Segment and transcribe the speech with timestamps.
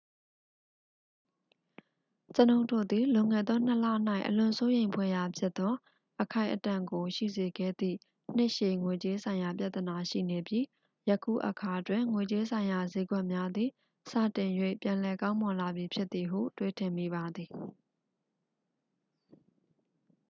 [2.35, 3.85] ကျွန်ုပ်တို့တွင် လွန်ခဲ့သောနှစ်လ၌
[4.27, 5.73] အလွန်စိုးရိမ်ဖွယ်ရာဖြစ်သော
[6.21, 7.97] အခိုက်အတန့်ကို ရှိစေခဲ့သည့်
[8.35, 10.65] နှစ်ရှည် ငွေကြေးဆိုင်ရာ ပြဿနာရှိနေပြီး
[11.09, 13.69] ယခုအခါတွင် ငွေကြေးဆိုင်ရာစျေးကွက်များသည်
[14.11, 14.51] စတင်၍
[14.81, 17.49] ပြန်လည်ကောင်းမွန်လာပြီဖြစ်သည်ဟု တွေးထင်မိပါသည်